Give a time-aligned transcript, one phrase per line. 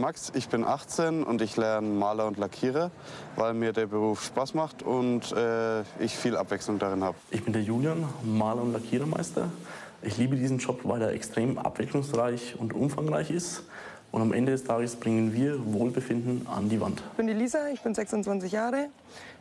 [0.00, 2.90] Ich bin der Max, ich bin 18 und ich lerne Maler und Lackierer,
[3.36, 7.18] weil mir der Beruf Spaß macht und äh, ich viel Abwechslung darin habe.
[7.30, 9.50] Ich bin der Julian, Maler und Lackierermeister.
[10.00, 13.64] Ich liebe diesen Job, weil er extrem abwechslungsreich und umfangreich ist.
[14.10, 17.02] Und am Ende des Tages bringen wir Wohlbefinden an die Wand.
[17.10, 18.88] Ich bin die Lisa, ich bin 26 Jahre.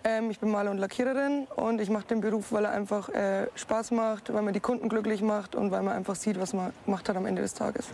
[0.03, 3.47] Ähm, ich bin Maler und Lackiererin und ich mache den Beruf, weil er einfach äh,
[3.55, 6.73] Spaß macht, weil man die Kunden glücklich macht und weil man einfach sieht, was man
[6.83, 7.85] gemacht hat am Ende des Tages.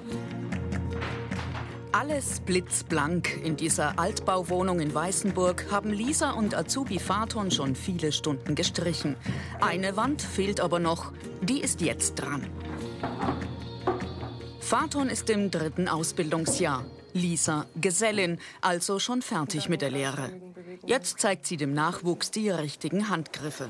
[1.98, 3.42] Alles blitzblank.
[3.46, 9.16] In dieser Altbauwohnung in Weißenburg haben Lisa und Azubi Faton schon viele Stunden gestrichen.
[9.62, 11.14] Eine Wand fehlt aber noch.
[11.42, 12.50] Die ist jetzt dran.
[14.60, 16.84] Faton ist im dritten Ausbildungsjahr.
[17.14, 20.34] Lisa Gesellin, also schon fertig mit der Lehre.
[20.86, 23.70] Jetzt zeigt sie dem Nachwuchs die richtigen Handgriffe.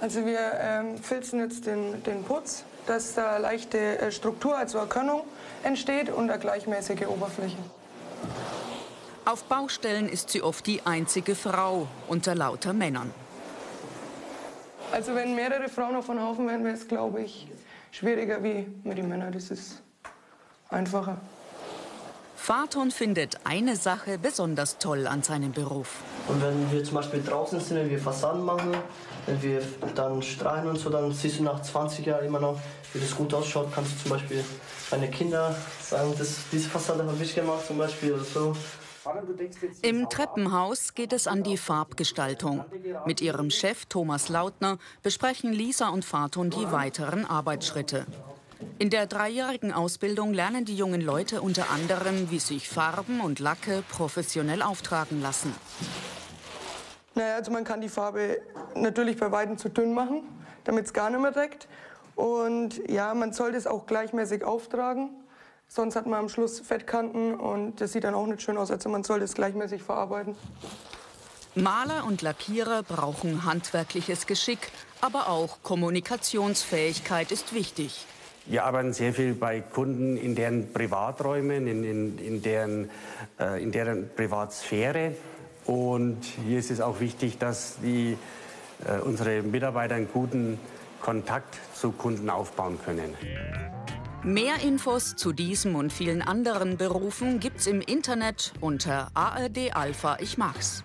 [0.00, 5.22] Also wir ähm, filzen jetzt den, den Putz, dass da leichte äh, Struktur, also Erkennung
[5.62, 7.58] entsteht und eine gleichmäßige Oberfläche.
[9.24, 13.12] Auf Baustellen ist sie oft die einzige Frau unter lauter Männern.
[14.92, 17.46] Also wenn mehrere Frauen auf einen Haufen wären, wäre es, glaube ich,
[17.92, 19.32] schwieriger wie mit den Männern.
[19.32, 19.82] Das ist
[20.68, 21.18] einfacher.
[22.34, 25.98] Faton findet eine Sache besonders toll an seinem Beruf.
[26.26, 28.74] Und wenn wir zum Beispiel draußen sind, wenn wir Fassaden machen,
[29.26, 29.62] wir
[29.94, 32.58] dann strahlen und so, dann siehst du nach 20 Jahren immer noch,
[32.92, 33.68] wie das gut ausschaut.
[33.74, 34.44] Kannst du zum Beispiel
[34.90, 38.56] deine Kinder sagen, dass diese Fassade habe ich gemacht zum Beispiel oder so.
[39.82, 42.64] Im Treppenhaus geht es an die Farbgestaltung.
[43.06, 48.06] Mit ihrem Chef Thomas Lautner besprechen Lisa und Faton die weiteren Arbeitsschritte.
[48.78, 53.82] In der dreijährigen Ausbildung lernen die jungen Leute unter anderem, wie sich Farben und Lacke
[53.88, 55.54] professionell auftragen lassen.
[57.20, 58.40] Naja, also man kann die Farbe
[58.74, 60.22] natürlich bei Weitem zu dünn machen,
[60.64, 61.68] damit es gar nicht mehr deckt.
[62.16, 65.10] Und ja, man sollte es auch gleichmäßig auftragen.
[65.68, 68.70] Sonst hat man am Schluss Fettkanten und das sieht dann auch nicht schön aus.
[68.70, 70.34] Also man sollte es gleichmäßig verarbeiten.
[71.54, 78.06] Maler und Lackierer brauchen handwerkliches Geschick, aber auch Kommunikationsfähigkeit ist wichtig.
[78.46, 82.88] Wir arbeiten sehr viel bei Kunden in deren Privaträumen, in, in, in, deren,
[83.38, 85.12] äh, in deren Privatsphäre.
[85.70, 88.18] Und hier ist es auch wichtig, dass die,
[88.84, 90.58] äh, unsere Mitarbeiter einen guten
[91.00, 93.14] Kontakt zu Kunden aufbauen können.
[94.24, 100.36] Mehr Infos zu diesem und vielen anderen Berufen gibt's im Internet unter ARD Alpha Ich
[100.38, 100.82] Mag's.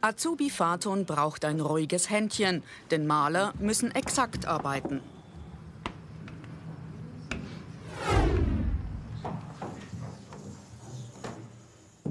[0.00, 2.62] Azubi Faton braucht ein ruhiges Händchen,
[2.92, 5.00] denn Maler müssen exakt arbeiten.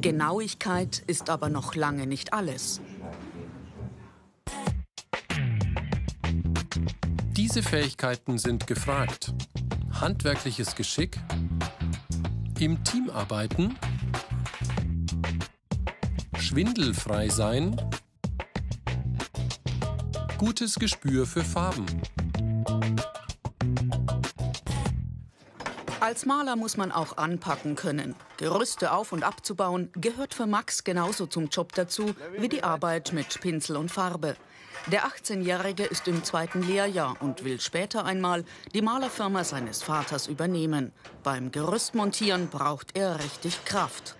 [0.01, 2.81] Genauigkeit ist aber noch lange nicht alles.
[7.37, 9.33] Diese Fähigkeiten sind gefragt.
[9.91, 11.19] Handwerkliches Geschick,
[12.59, 13.77] im Team arbeiten,
[16.39, 17.79] schwindelfrei sein,
[20.39, 21.85] gutes Gespür für Farben.
[26.01, 28.15] Als Maler muss man auch anpacken können.
[28.37, 33.39] Gerüste auf und abzubauen gehört für Max genauso zum Job dazu wie die Arbeit mit
[33.39, 34.35] Pinsel und Farbe.
[34.87, 40.91] Der 18-Jährige ist im zweiten Lehrjahr und will später einmal die Malerfirma seines Vaters übernehmen.
[41.21, 44.15] Beim Gerüstmontieren braucht er richtig Kraft.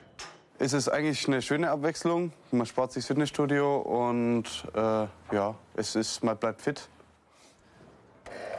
[0.60, 2.32] Es ist eigentlich eine schöne Abwechslung.
[2.52, 6.88] Man spart sich Fitnessstudio und äh, ja, es ist, man bleibt fit.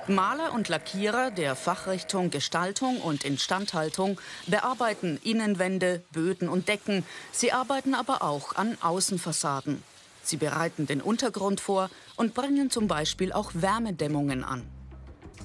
[0.08, 7.04] Maler und Lackierer der Fachrichtung Gestaltung und Instandhaltung bearbeiten Innenwände, Böden und Decken.
[7.30, 9.82] Sie arbeiten aber auch an Außenfassaden.
[10.24, 14.66] Sie bereiten den Untergrund vor und bringen zum Beispiel auch Wärmedämmungen an.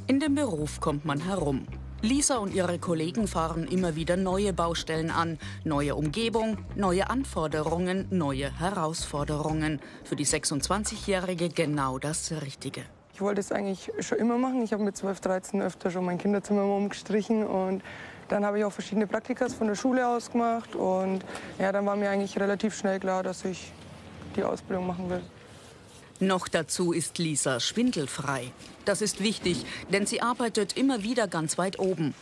[0.07, 1.67] In dem Beruf kommt man herum.
[2.01, 8.51] Lisa und ihre Kollegen fahren immer wieder neue Baustellen an, neue Umgebung, neue Anforderungen, neue
[8.59, 9.81] Herausforderungen.
[10.03, 12.96] Für die 26-Jährige genau das Richtige.
[13.17, 14.61] Ich wollte es eigentlich schon immer machen.
[14.61, 17.81] Ich habe mit 12, 13 öfter schon mein Kinderzimmer umgestrichen und
[18.27, 21.25] dann habe ich auch verschiedene Praktikas von der Schule aus gemacht und
[21.57, 23.71] ja, dann war mir eigentlich relativ schnell klar, dass ich
[24.35, 25.23] die Ausbildung machen will.
[26.19, 28.51] Noch dazu ist Lisa schwindelfrei.
[28.85, 32.13] Das ist wichtig, denn sie arbeitet immer wieder ganz weit oben.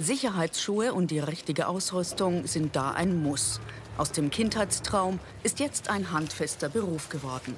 [0.00, 3.60] Sicherheitsschuhe und die richtige Ausrüstung sind da ein Muss.
[3.96, 7.54] Aus dem Kindheitstraum ist jetzt ein handfester Beruf geworden.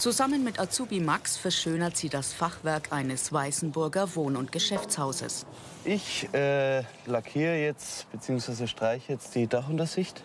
[0.00, 5.44] Zusammen mit Azubi Max verschönert sie das Fachwerk eines Weißenburger Wohn- und Geschäftshauses.
[5.84, 8.66] Ich äh, lackiere jetzt bzw.
[8.66, 10.22] streiche jetzt die Dachuntersicht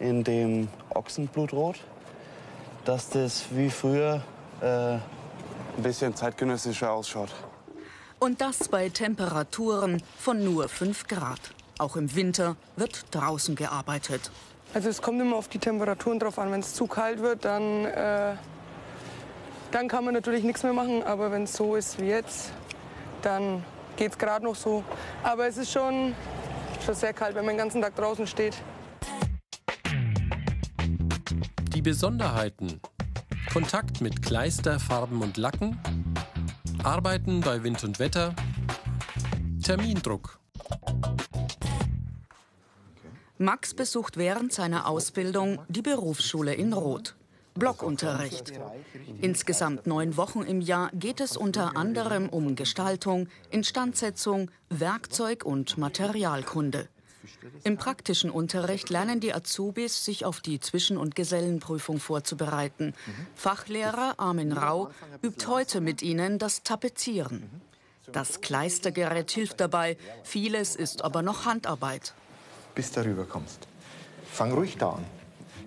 [0.00, 1.76] in dem Ochsenblutrot,
[2.86, 4.24] dass das wie früher
[4.62, 5.02] äh, ein
[5.82, 7.28] bisschen zeitgenössischer ausschaut.
[8.18, 11.52] Und das bei Temperaturen von nur 5 Grad.
[11.76, 14.30] Auch im Winter wird draußen gearbeitet.
[14.72, 16.50] Also es kommt immer auf die Temperaturen drauf an.
[16.50, 18.36] Wenn es zu kalt wird, dann, äh,
[19.70, 21.02] dann kann man natürlich nichts mehr machen.
[21.02, 22.52] Aber wenn es so ist wie jetzt,
[23.22, 23.64] dann
[23.96, 24.84] geht es gerade noch so.
[25.22, 26.14] Aber es ist schon,
[26.84, 28.56] schon sehr kalt, wenn man den ganzen Tag draußen steht.
[31.74, 32.80] Die Besonderheiten.
[33.52, 35.80] Kontakt mit Kleister, Farben und Lacken.
[36.84, 38.34] Arbeiten bei Wind und Wetter.
[39.62, 40.38] Termindruck.
[43.38, 47.17] Max besucht während seiner Ausbildung die Berufsschule in Roth.
[47.58, 48.52] Blockunterricht.
[49.20, 56.88] Insgesamt neun Wochen im Jahr geht es unter anderem um Gestaltung, Instandsetzung, Werkzeug und Materialkunde.
[57.64, 62.94] Im praktischen Unterricht lernen die Azubis, sich auf die Zwischen- und Gesellenprüfung vorzubereiten.
[63.34, 64.90] Fachlehrer Armin Rau
[65.22, 67.50] übt heute mit ihnen das Tapezieren.
[68.12, 72.14] Das Kleistergerät hilft dabei, vieles ist aber noch Handarbeit.
[72.74, 73.68] Bis darüber kommst.
[74.30, 75.17] Fang ruhig da an.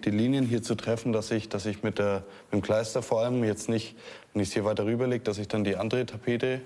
[0.04, 3.22] Die Linien hier zu treffen, dass ich, dass ich mit, der, mit dem Kleister vor
[3.22, 3.96] allem jetzt nicht,
[4.34, 6.62] wenn ich es hier weiter rüberlege, dass ich dann die andere Tapete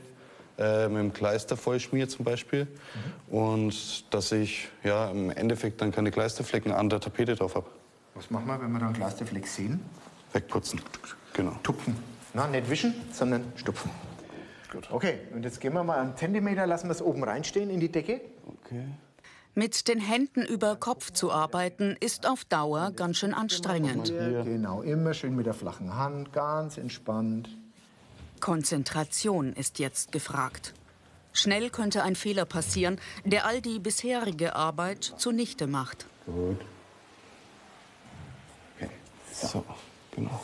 [0.57, 2.65] äh, mit dem Kleister vollschmiere zum Beispiel.
[3.29, 3.37] Mhm.
[3.37, 7.67] Und dass ich ja, im Endeffekt dann keine Kleisterflecken an der Tapete drauf habe.
[8.13, 9.81] Was machen wir, wenn wir dann Kleisterfleck sehen?
[10.31, 10.81] Wegputzen,
[11.33, 11.57] genau.
[11.63, 11.95] Tupfen.
[12.33, 13.91] Na, nicht wischen, sondern stupfen.
[14.71, 14.89] Gut.
[14.91, 17.91] Okay, und jetzt gehen wir mal einen Zentimeter, lassen wir es oben reinstehen in die
[17.91, 18.21] Decke.
[18.45, 18.83] Okay.
[19.57, 24.09] Mit den Händen über Kopf zu arbeiten, ist auf Dauer ganz schön anstrengend.
[24.09, 27.47] Genau, immer schön mit der flachen Hand, ganz entspannt.
[28.41, 30.73] Konzentration ist jetzt gefragt.
[31.31, 36.05] Schnell könnte ein Fehler passieren, der all die bisherige Arbeit zunichte macht.
[36.25, 36.59] Gut.
[38.75, 38.89] Okay.
[39.31, 39.63] So,
[40.11, 40.41] genau.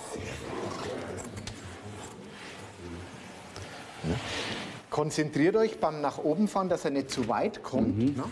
[4.89, 7.97] Konzentriert euch beim nach oben fahren, dass er nicht zu weit kommt.
[7.97, 8.15] Mhm.
[8.15, 8.23] Ne?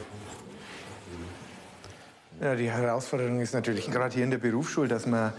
[2.41, 5.33] Ja, die Herausforderung ist natürlich gerade hier in der Berufsschule, dass man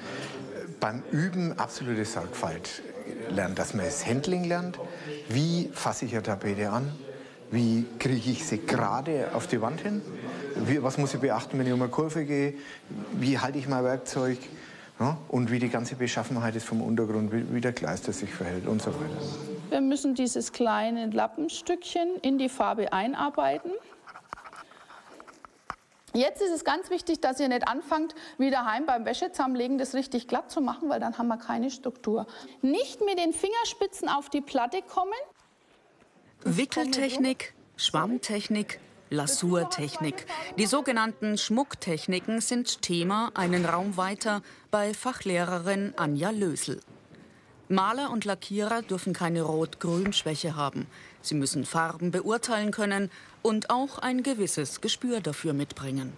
[0.81, 2.83] beim Üben absolute Sorgfalt
[3.31, 4.79] lernt, dass man das Handling lernt.
[5.31, 6.93] Wie fasse ich eine Tapete an?
[7.51, 10.03] Wie kriege ich sie gerade auf die Wand hin?
[10.67, 12.55] Wie, was muss ich beachten, wenn ich um eine Kurve gehe?
[13.13, 14.39] Wie halte ich mein Werkzeug?
[15.01, 18.67] Ja, und wie die ganze Beschaffenheit ist vom Untergrund, wie, wie der Kleister sich verhält
[18.67, 19.17] und so weiter.
[19.71, 23.71] Wir müssen dieses kleine Lappenstückchen in die Farbe einarbeiten.
[26.13, 30.27] Jetzt ist es ganz wichtig, dass ihr nicht anfangt, wie daheim beim Wäschezusammenlegen das richtig
[30.27, 32.27] glatt zu machen, weil dann haben wir keine Struktur.
[32.63, 35.13] Nicht mit den Fingerspitzen auf die Platte kommen.
[36.43, 38.81] Wickeltechnik, Schwammtechnik,
[39.11, 40.27] Lasurtechnik.
[40.59, 46.81] Die sogenannten Schmucktechniken sind Thema einen Raum weiter bei Fachlehrerin Anja Lösel.
[47.69, 50.89] Maler und Lackierer dürfen keine Rot-Grün-Schwäche haben.
[51.23, 53.11] Sie müssen Farben beurteilen können
[53.43, 56.13] und auch ein gewisses Gespür dafür mitbringen.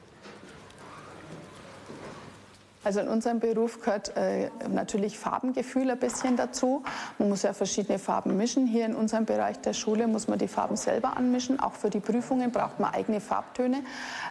[2.85, 6.83] Also in unserem Beruf gehört äh, natürlich Farbengefühl ein bisschen dazu.
[7.19, 8.67] Man muss ja verschiedene Farben mischen.
[8.67, 11.61] Hier in unserem Bereich der Schule muss man die Farben selber anmischen.
[11.61, 13.83] Auch für die Prüfungen braucht man eigene Farbtöne.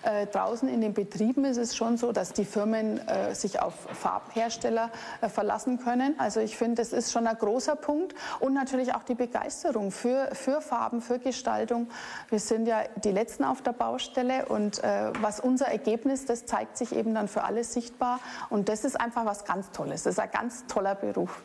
[0.03, 3.73] Äh, draußen in den Betrieben ist es schon so, dass die Firmen äh, sich auf
[3.93, 4.89] Farbhersteller
[5.21, 6.15] äh, verlassen können.
[6.19, 8.15] Also ich finde, das ist schon ein großer Punkt.
[8.41, 11.87] Und natürlich auch die Begeisterung für, für Farben, für Gestaltung.
[12.29, 16.77] Wir sind ja die Letzten auf der Baustelle und äh, was unser Ergebnis, das zeigt
[16.77, 18.19] sich eben dann für alle sichtbar.
[18.49, 20.03] Und das ist einfach was ganz Tolles.
[20.03, 21.41] Das ist ein ganz toller Beruf.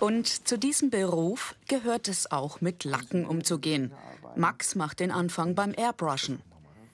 [0.00, 3.92] Und zu diesem Beruf gehört es auch, mit Lacken umzugehen.
[4.36, 6.42] Max macht den Anfang beim Airbrushen.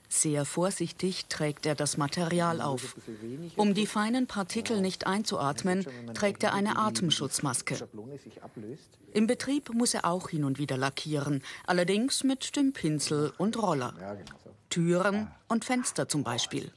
[0.08, 2.96] Sehr vorsichtig trägt er das Material auf.
[3.56, 7.88] Um die feinen Partikel nicht einzuatmen, trägt er eine Atemschutzmaske.
[9.12, 13.94] Im Betrieb muss er auch hin und wieder lackieren, allerdings mit dem Pinsel und Roller.
[14.68, 16.72] Türen und Fenster zum Beispiel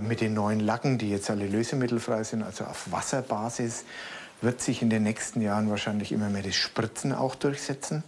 [0.00, 3.84] mit den neuen Lacken, die jetzt alle lösemittelfrei sind, also auf Wasserbasis,
[4.40, 8.02] wird sich in den nächsten Jahren wahrscheinlich immer mehr das Spritzen auch durchsetzen.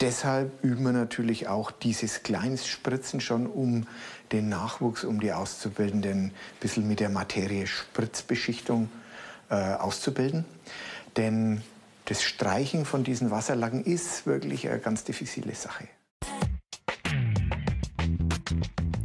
[0.00, 3.86] Deshalb üben wir natürlich auch dieses Kleinstspritzen schon, um
[4.30, 8.90] den Nachwuchs, um die Auszubildenden ein bisschen mit der Materie Spritzbeschichtung
[9.50, 10.44] äh, auszubilden.
[11.16, 11.62] Denn
[12.04, 15.88] das Streichen von diesen Wasserlacken ist wirklich eine ganz diffizile Sache.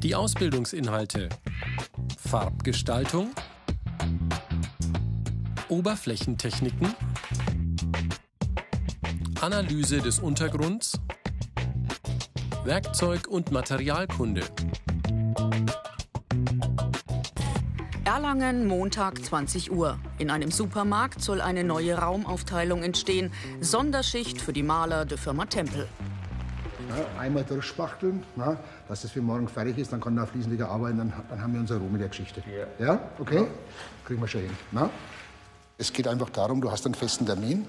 [0.04, 1.30] Die Ausbildungsinhalte
[2.34, 3.30] Farbgestaltung,
[5.70, 6.96] Oberflächentechniken,
[9.40, 11.00] Analyse des Untergrunds,
[12.66, 14.42] Werkzeug- und Materialkunde.
[18.04, 20.00] Erlangen, Montag 20 Uhr.
[20.18, 23.32] In einem Supermarkt soll eine neue Raumaufteilung entstehen.
[23.62, 25.88] Sonderschicht für die Maler der Firma Tempel.
[26.98, 28.58] Ja, einmal durchspachteln, na,
[28.88, 31.54] dass das für morgen fertig ist, dann kann er fließend wieder arbeiten, dann, dann haben
[31.54, 32.44] wir unsere Ruhe mit der Geschichte.
[32.80, 33.00] Ja, ja?
[33.20, 33.48] okay?
[34.06, 34.52] Kriegen wir schon hin.
[34.72, 34.90] Na?
[35.78, 37.66] Es geht einfach darum, du hast einen festen Termin.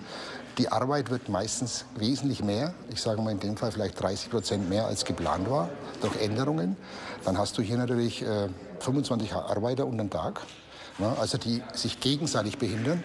[0.59, 4.69] Die Arbeit wird meistens wesentlich mehr, ich sage mal in dem Fall vielleicht 30 Prozent
[4.69, 5.69] mehr als geplant war,
[6.01, 6.77] durch Änderungen.
[7.25, 8.49] Dann hast du hier natürlich äh,
[8.81, 10.43] 25 Arbeiter unter den Tag,
[10.99, 13.03] na, also die sich gegenseitig behindern.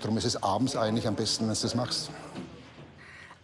[0.00, 2.10] Darum ist es abends eigentlich am besten, wenn du das machst.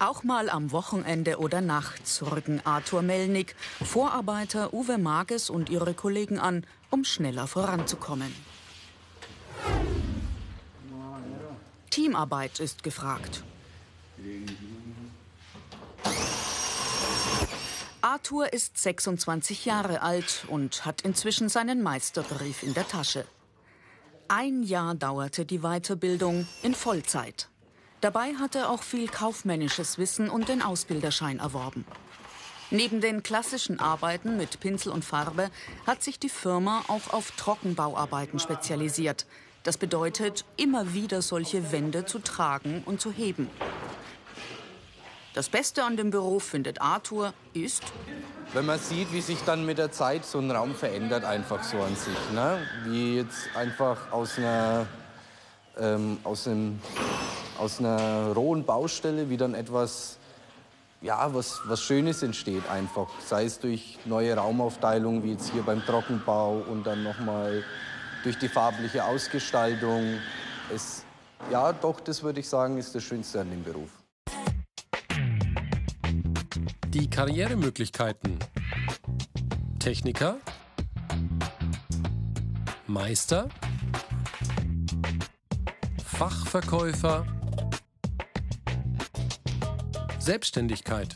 [0.01, 3.53] Auch mal am Wochenende oder nachts rücken Arthur Melnick,
[3.83, 8.33] Vorarbeiter Uwe Mages und ihre Kollegen an, um schneller voranzukommen.
[11.89, 13.43] Teamarbeit ist gefragt.
[17.99, 23.25] Arthur ist 26 Jahre alt und hat inzwischen seinen Meisterbrief in der Tasche.
[24.29, 27.49] Ein Jahr dauerte die Weiterbildung in Vollzeit.
[28.01, 31.85] Dabei hat er auch viel kaufmännisches Wissen und den Ausbilderschein erworben.
[32.71, 35.49] Neben den klassischen Arbeiten mit Pinsel und Farbe
[35.87, 39.25] hat sich die Firma auch auf Trockenbauarbeiten spezialisiert.
[39.63, 43.49] Das bedeutet, immer wieder solche Wände zu tragen und zu heben.
[45.33, 47.83] Das Beste an dem Beruf, findet Arthur, ist,
[48.53, 51.77] wenn man sieht, wie sich dann mit der Zeit so ein Raum verändert, einfach so
[51.81, 52.17] an sich.
[52.33, 52.59] Ne?
[52.85, 54.87] Wie jetzt einfach aus einer,
[55.77, 56.81] ähm, aus, einem,
[57.59, 60.17] aus einer rohen Baustelle, wie dann etwas,
[61.01, 63.09] ja, was, was Schönes entsteht einfach.
[63.25, 67.63] Sei es durch neue Raumaufteilung, wie jetzt hier beim Trockenbau und dann nochmal
[68.23, 70.19] durch die farbliche Ausgestaltung.
[70.73, 71.03] Es,
[71.51, 73.89] ja, doch, das würde ich sagen, ist das Schönste an dem Beruf.
[76.87, 78.39] Die Karrieremöglichkeiten.
[79.79, 80.37] Techniker.
[82.87, 83.47] Meister.
[86.03, 87.25] Fachverkäufer.
[90.29, 91.15] Selbstständigkeit.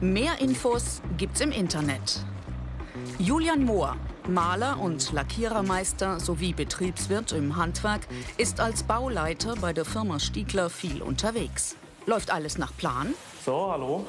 [0.00, 2.24] Mehr Infos gibt's im Internet.
[3.20, 3.96] Julian Mohr,
[4.26, 11.02] Maler und Lackierermeister sowie Betriebswirt im Handwerk, ist als Bauleiter bei der Firma Stiegler viel
[11.02, 11.76] unterwegs.
[12.06, 13.14] Läuft alles nach Plan?
[13.46, 14.04] So, hallo.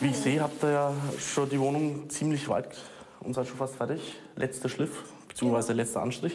[0.00, 2.76] Wie ich sehe, habt ihr ja schon die Wohnung ziemlich weit
[3.20, 4.16] und seid schon fast fertig.
[4.34, 6.34] Letzter Schliff, beziehungsweise letzter Anstrich.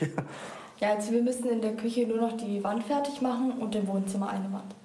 [0.80, 3.88] Ja, also wir müssen in der Küche nur noch die Wand fertig machen und im
[3.88, 4.76] Wohnzimmer eine Wand.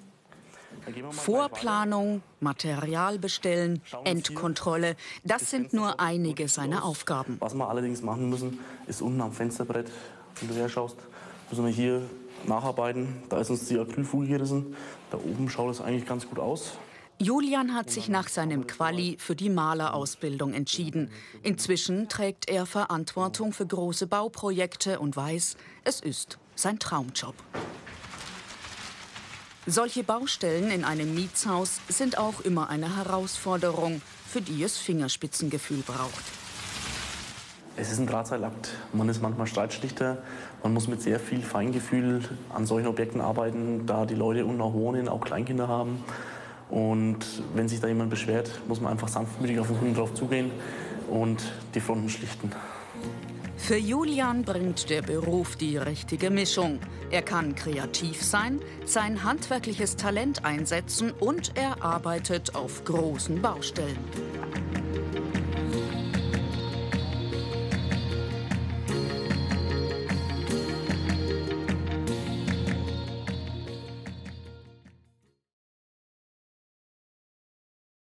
[1.11, 7.37] Vorplanung, Material bestellen, Endkontrolle, das sind nur einige seiner Aufgaben.
[7.39, 9.89] Was wir allerdings machen müssen, ist unten am Fensterbrett,
[10.39, 10.97] wenn du herschaust,
[11.49, 12.01] müssen wir hier
[12.45, 13.23] nacharbeiten.
[13.29, 14.75] Da ist uns die Acrylfuge gerissen.
[15.09, 16.77] Da oben schaut es eigentlich ganz gut aus.
[17.17, 21.09] Julian hat sich nach seinem Quali für die Malerausbildung entschieden.
[21.43, 25.55] Inzwischen trägt er Verantwortung für große Bauprojekte und weiß,
[25.85, 27.35] es ist sein Traumjob.
[29.65, 36.23] Solche Baustellen in einem Mietshaus sind auch immer eine Herausforderung, für die es Fingerspitzengefühl braucht.
[37.77, 38.71] Es ist ein Drahtseilakt.
[38.91, 40.17] Man ist manchmal Streitschlichter.
[40.63, 44.73] Man muss mit sehr viel Feingefühl an solchen Objekten arbeiten, da die Leute unten auch
[44.73, 46.03] wohnen, auch Kleinkinder haben.
[46.69, 47.19] Und
[47.53, 50.51] wenn sich da jemand beschwert, muss man einfach sanftmütig auf den Kunden drauf zugehen
[51.09, 51.41] und
[51.73, 52.51] die Fronten schlichten.
[53.57, 56.79] Für Julian bringt der Beruf die richtige Mischung.
[57.09, 63.97] Er kann kreativ sein, sein handwerkliches Talent einsetzen und er arbeitet auf großen Baustellen.